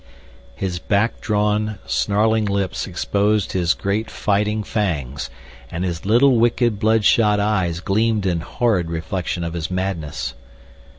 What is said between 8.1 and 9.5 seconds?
in horrid reflection